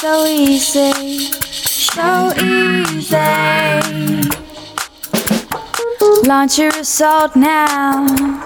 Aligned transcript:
so 0.00 0.24
easy, 0.26 0.92
so 1.32 2.32
easy. 2.40 3.18
Launch 6.24 6.58
your 6.58 6.68
assault 6.68 7.34
now. 7.34 8.37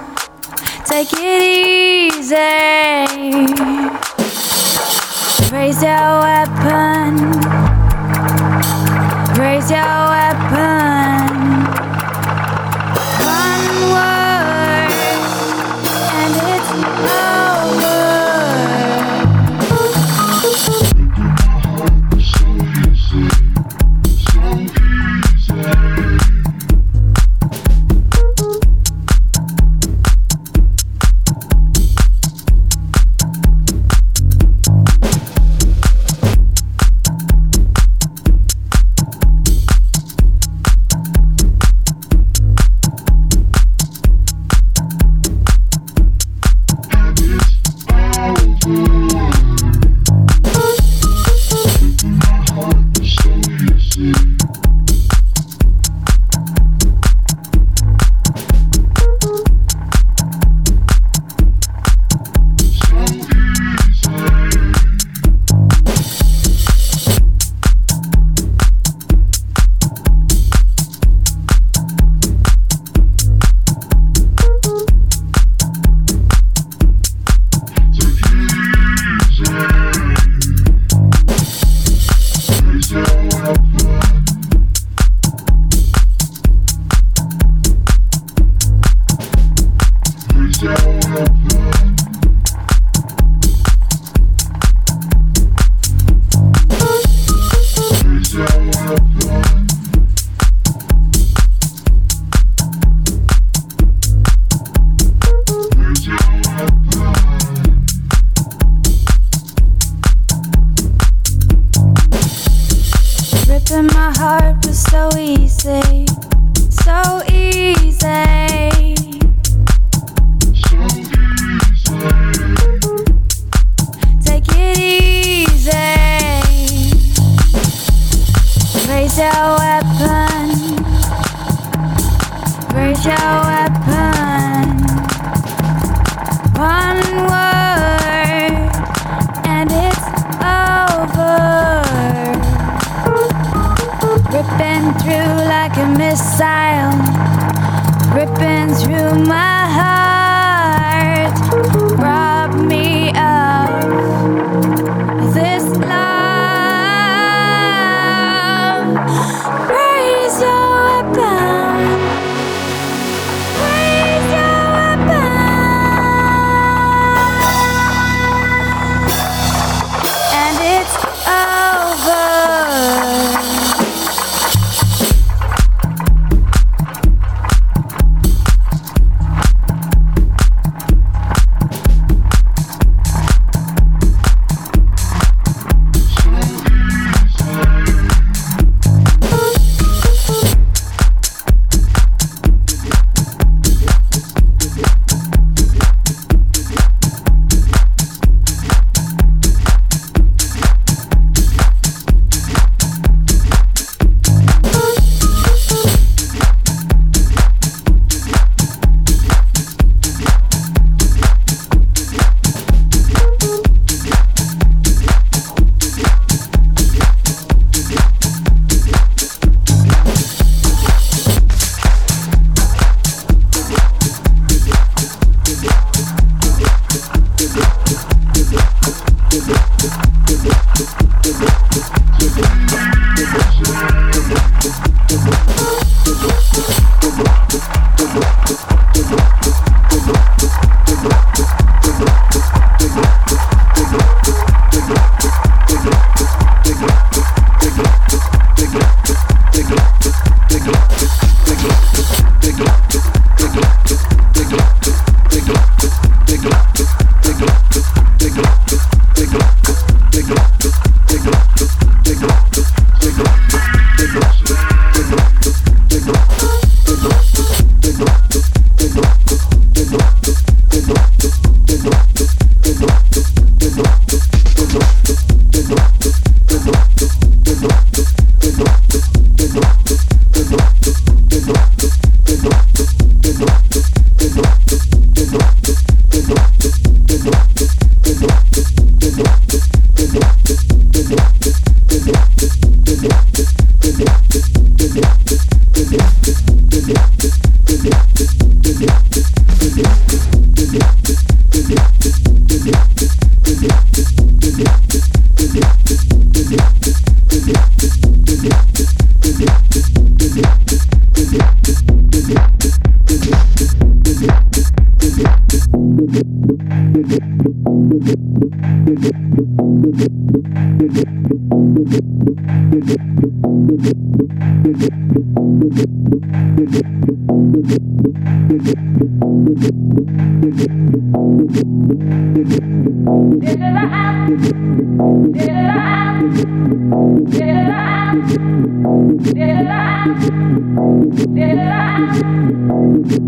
Did 340.92 341.58
I? 341.58 342.20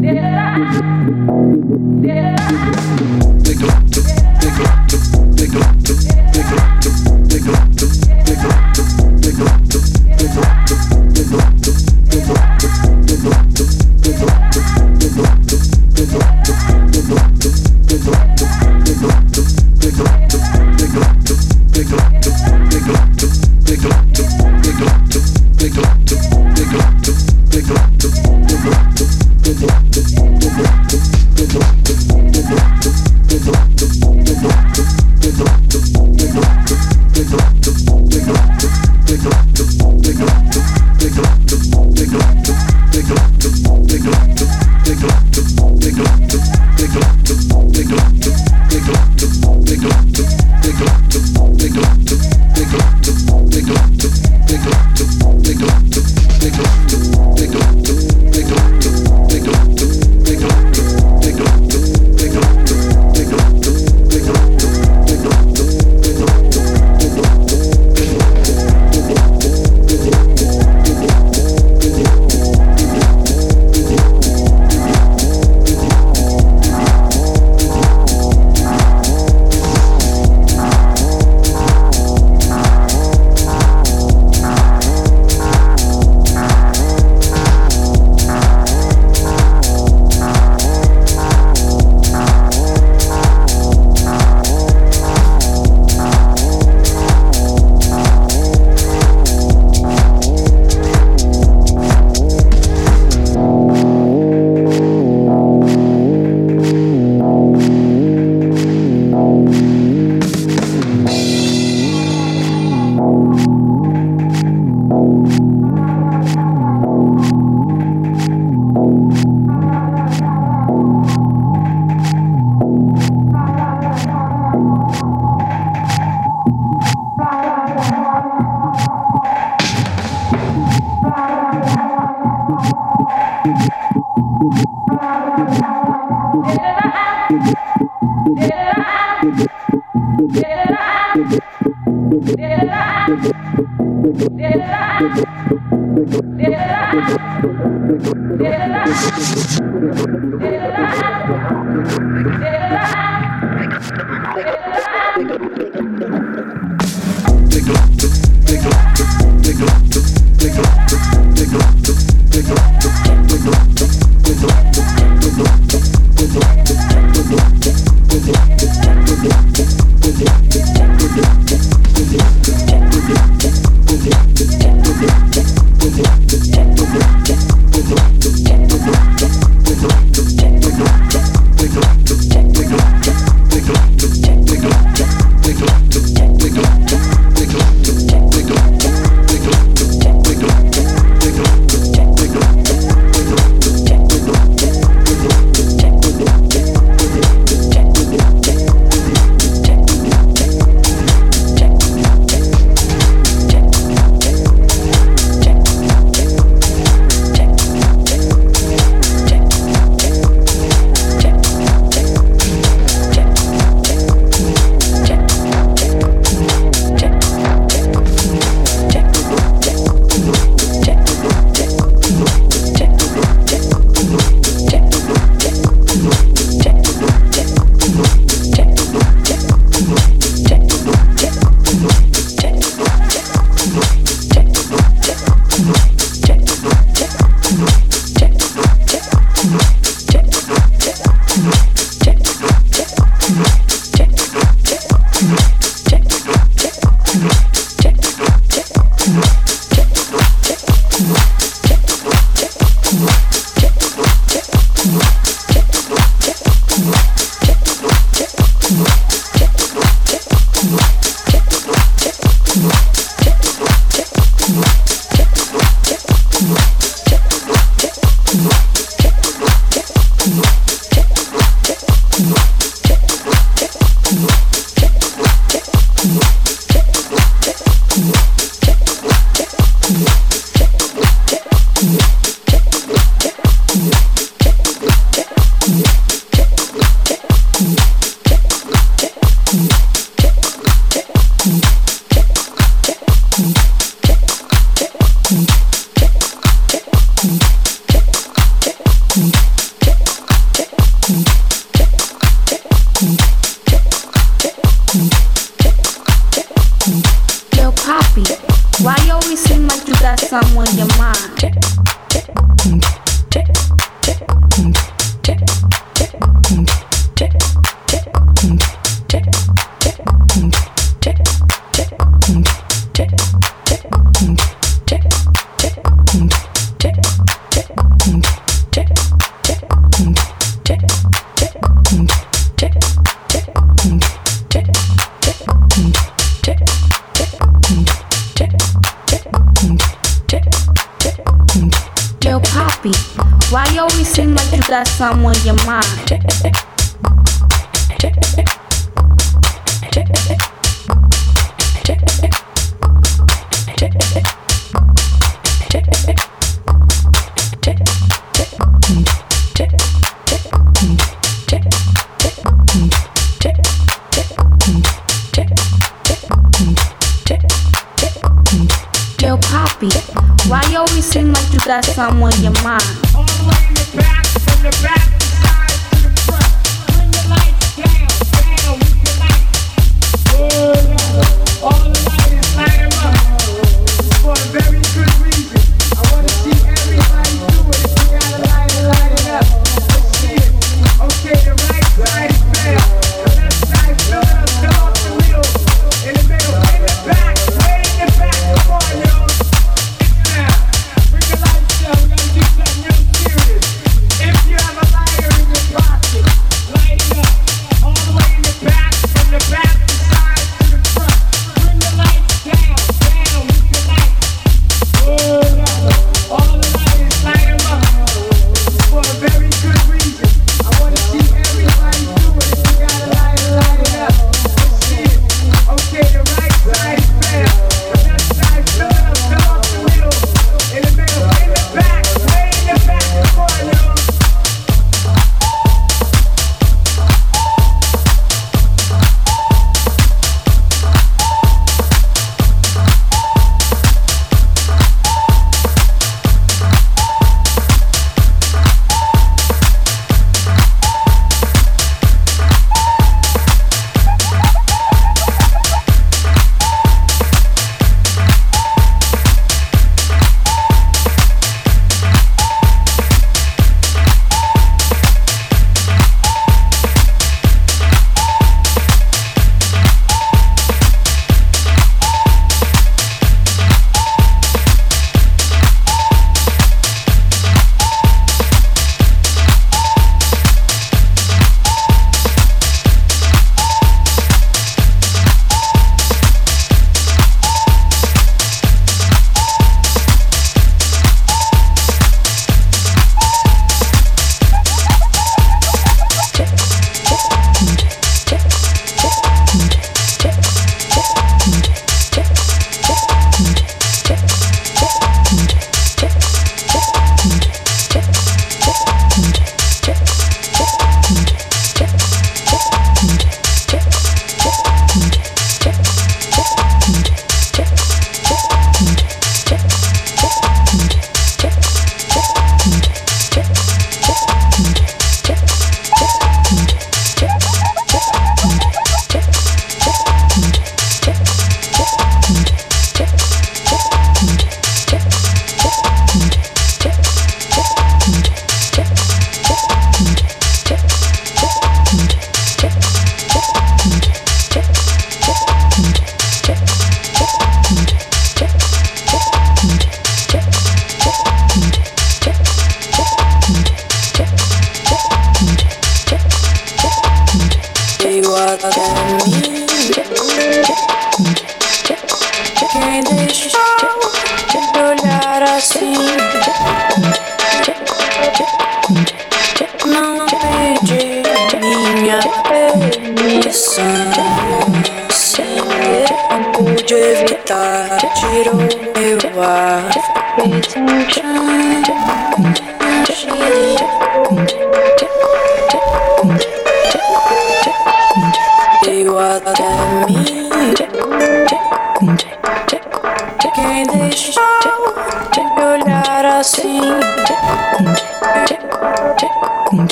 Did 0.00 0.18
I? 0.18 0.80
Did 2.00 2.24
I? 2.24 2.37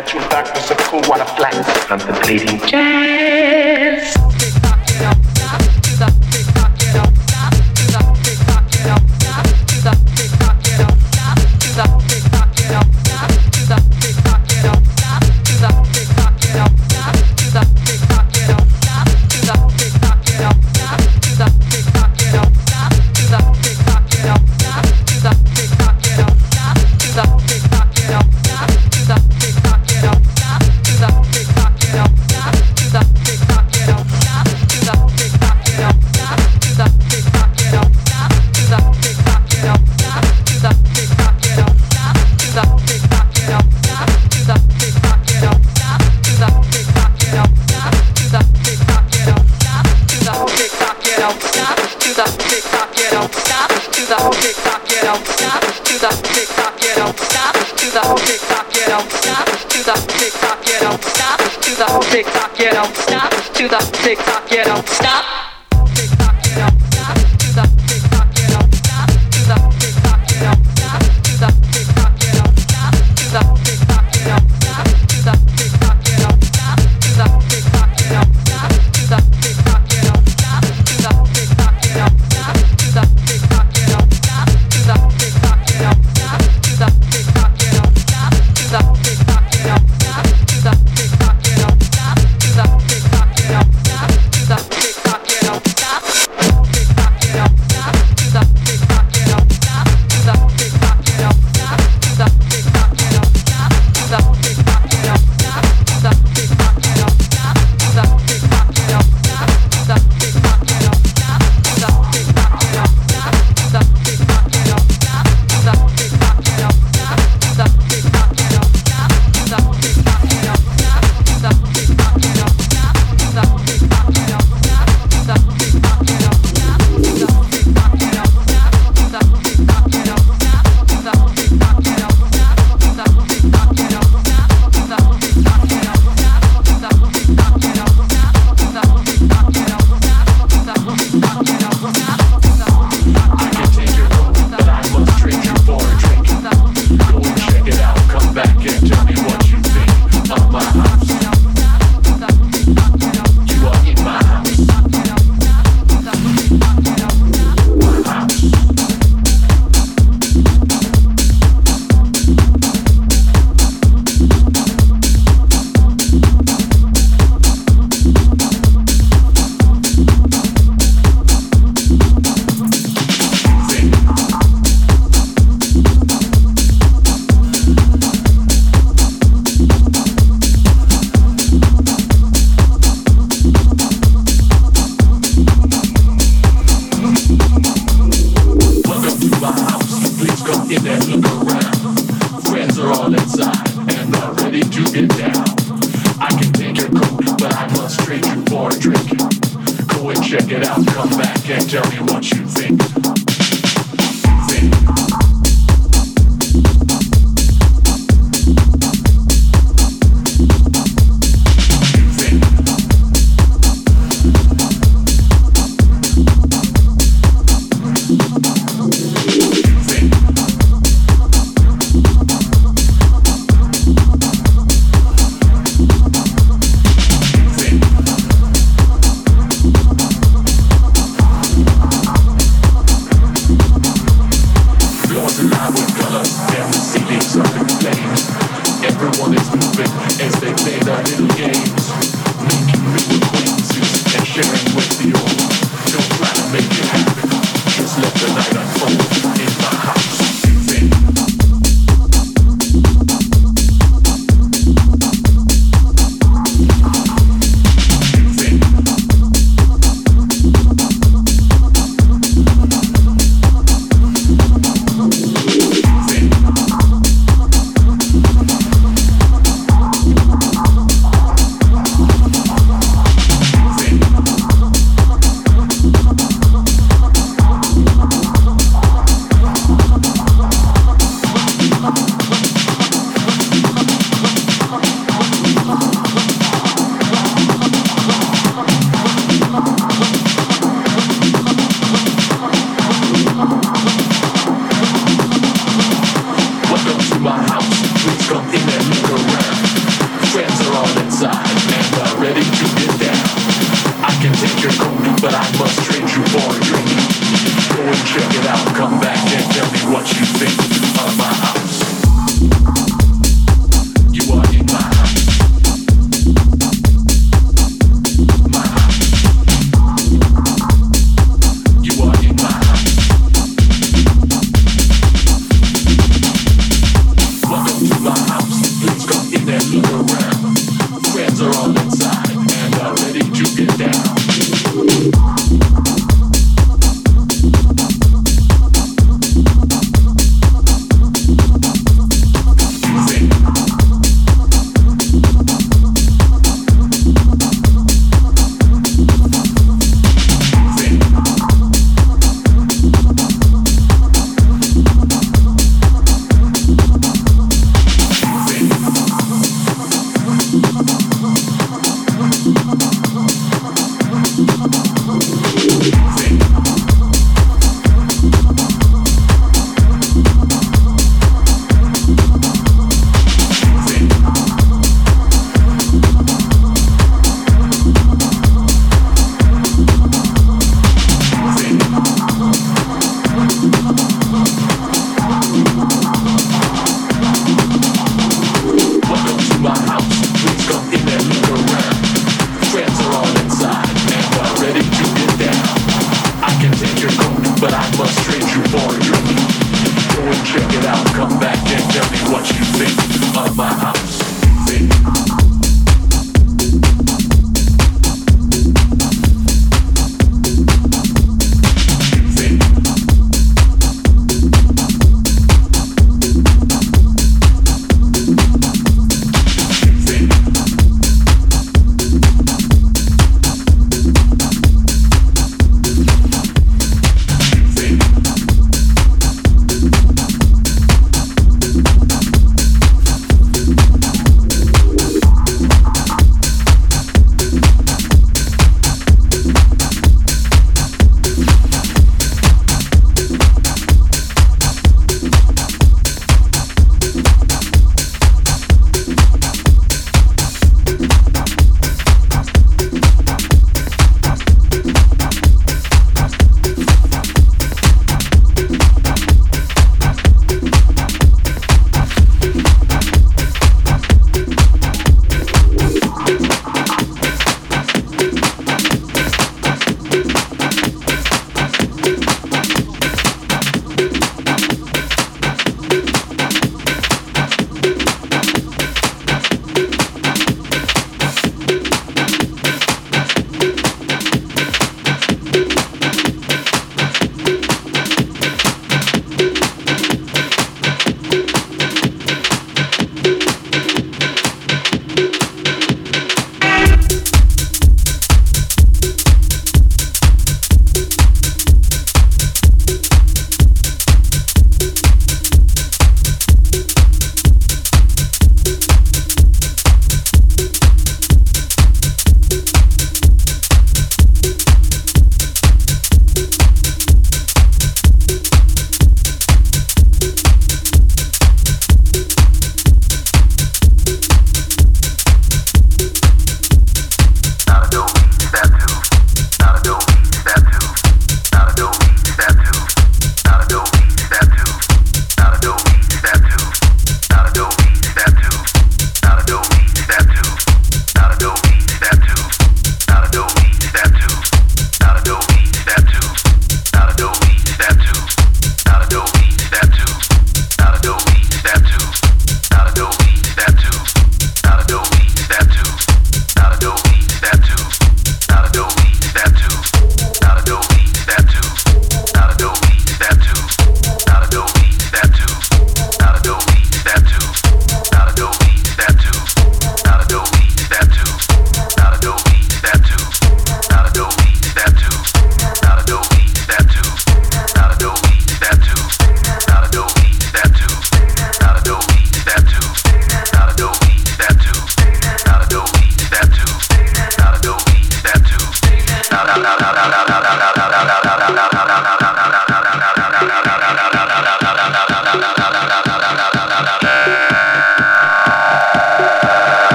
In 0.00 0.06
the 0.06 0.10
supernatural 0.10 0.28
darkness 0.30 0.70
of 0.70 0.76
cool 0.78 1.00
water 1.08 1.24
flats, 1.24 1.84
contemplating 1.86 2.58
jazz. 2.66 4.16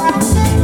Bye. 0.00 0.59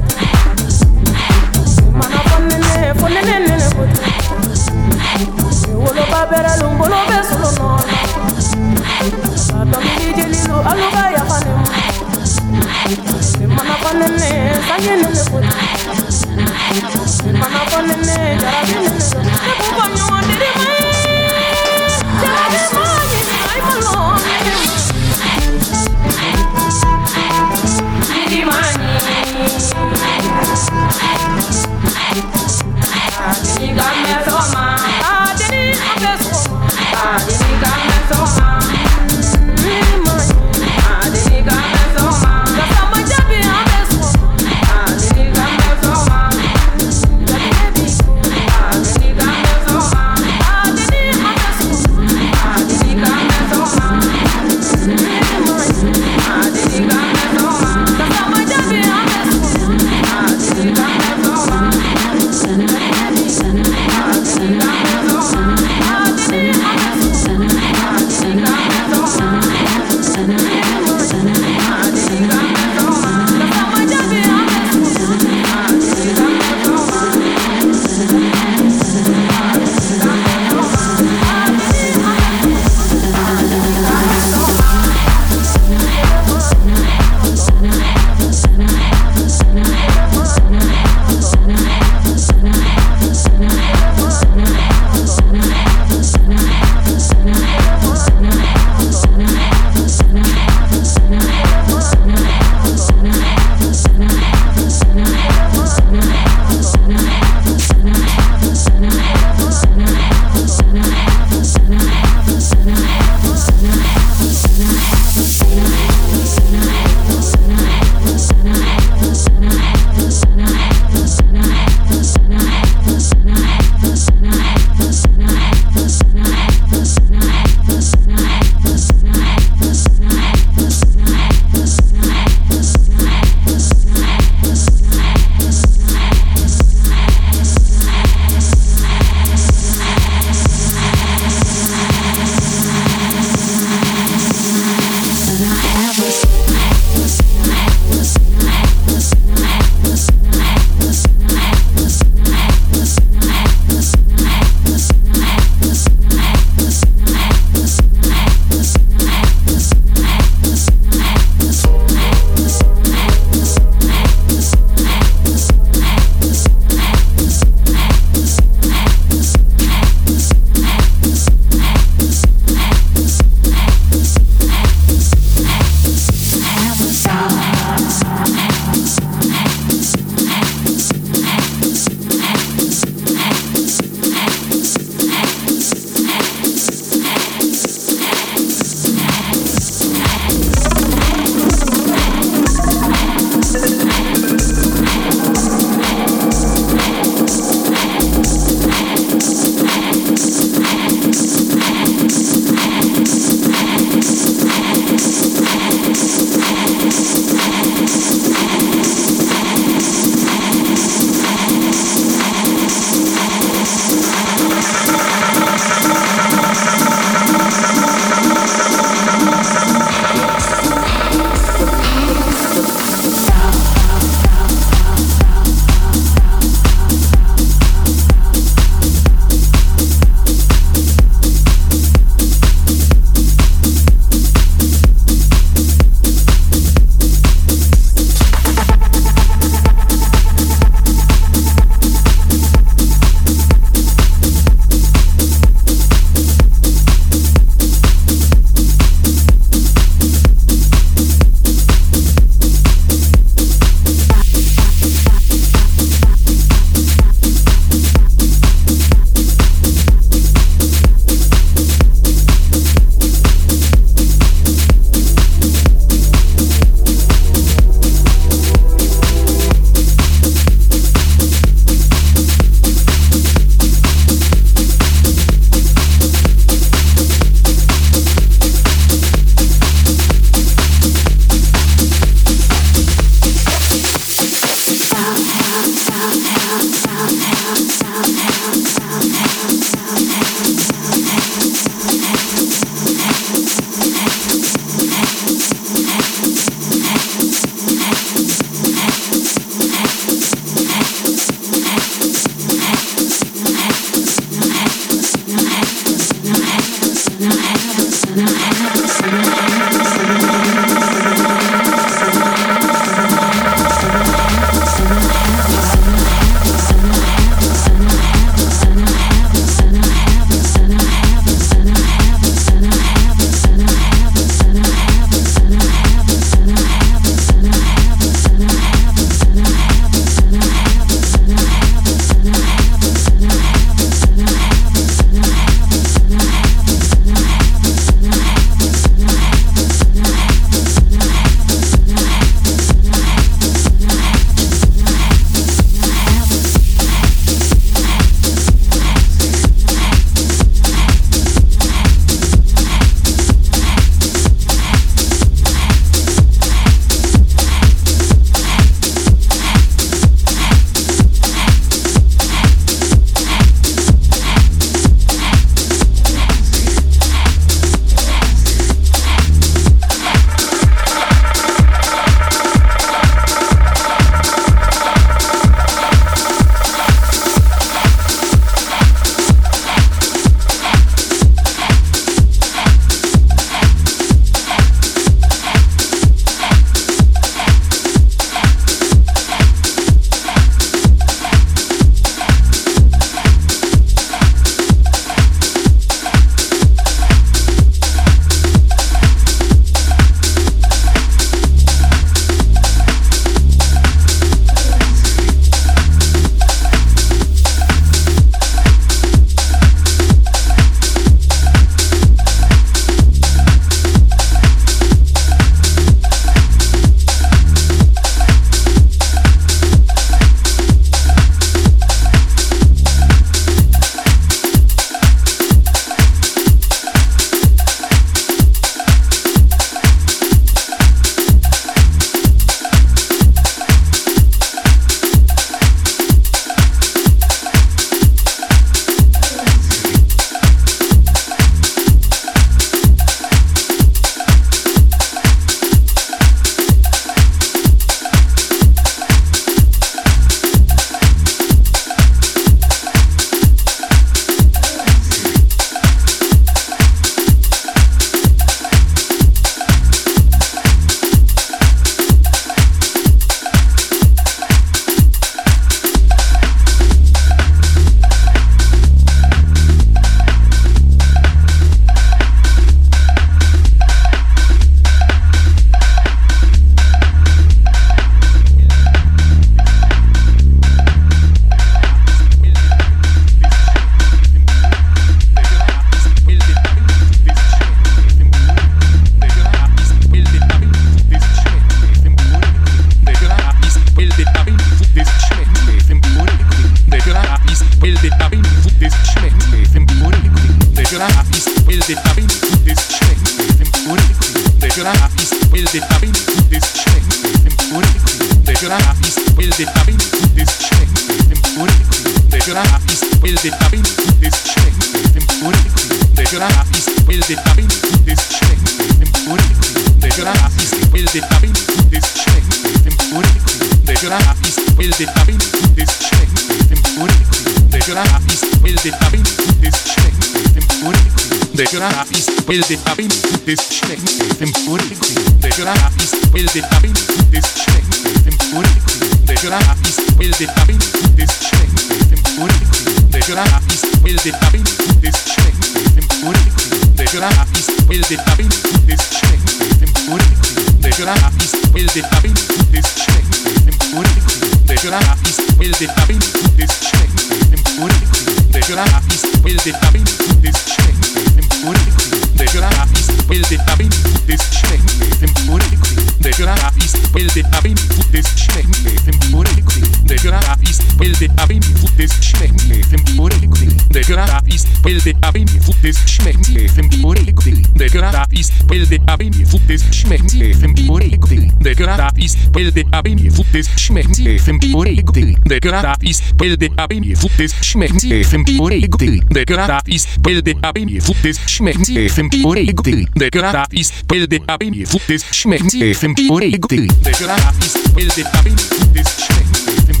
gratis, 554.91 555.37
will 555.57 555.71
the 555.79 555.87
David 555.87 556.21
des 556.57 556.71
Schrecken 556.83 557.53
im 557.53 557.81
Urkrieg. 557.81 558.51
Der 558.51 558.61
gratis, 558.61 559.21
will 559.41 559.57
the 559.59 559.71
David 559.71 560.07
des 560.43 560.57
Schrecken 560.67 561.39
im 561.39 561.67
Urkrieg. 561.67 562.37
Der 562.37 562.47
gratis, 562.47 563.07
will 563.29 563.45
the 563.45 563.57
David 563.65 563.93
des 564.27 564.41
Schrecken 564.51 564.89
im 565.21 565.49
Urkrieg. 565.49 565.79
Der 566.19 566.31
gratis, 566.33 566.93
will 567.13 567.29
the 567.29 567.43
David 567.43 567.79
des 568.11 568.27
Schrecken 568.35 568.75
im 569.07 569.33
Urkrieg 569.33 570.00
de 570.11 570.27
gratis, 570.27 570.77
el 570.99 571.15
de 571.19 571.27
avem 571.35 571.59
futes 571.79 572.11
și 572.19 572.35
mehmile 572.39 572.79
temporecte. 572.89 573.65
De 573.87 573.99
gratis, 574.07 574.63
el 574.85 574.99
de 575.03 575.11
avem 575.19 575.45
futes 575.61 576.05
și 576.05 576.21
mehmile 576.23 576.65
temporecte. 576.75 577.61
De 577.73 577.85
gratis, 577.91 578.49
el 578.69 578.85
de 578.89 578.97
avem 579.05 579.31
futes 579.47 579.83
și 579.91 580.07
mehmile 580.07 580.55
temporecte. 580.59 581.53
De 581.59 581.73
gratis, 581.73 582.33
el 582.55 582.69
de 582.73 582.83
avem 582.89 583.17
futes 583.33 583.69
și 583.75 583.91
mehmile 583.91 584.35
temporecte. 584.45 585.33
De 585.47 585.59
gratis, 585.59 586.21
el 586.43 586.55
de 586.57 586.67
avem 586.75 587.03
futes 587.15 587.53
și 587.61 587.77
mehmile 587.77 588.21
temporecte. 588.45 589.23
De 589.29 589.43
gratis, 589.43 590.03
el 590.23 590.39
de 590.41 590.53
avem 590.61 590.87
futes 591.03 591.37
și 591.45 591.61
mehmile 591.61 592.05
temporecte. 592.05 593.03
De 593.13 593.29
gratis, 593.29 593.91
el 594.13 594.25
de 594.27 594.41
avem 594.45 594.73
futes 594.85 595.23
și 595.31 595.47
mehmile 595.47 595.91
temporecte. 595.91 596.85
De 597.03 597.11
gratis, 597.11 597.73
el 597.95 598.07
de 598.15 598.21
avem 598.31 598.55
futes 598.55 599.11
și 599.21 599.31
mehmile 599.33 599.71
temporecte. 599.79 600.00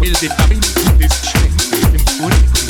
Will 0.00 0.14
the 0.14 0.28
Babin, 0.38 0.60
this 0.96 1.20
check, 1.20 1.52
important. 1.94 2.69